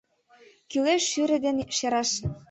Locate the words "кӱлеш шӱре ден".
0.69-1.57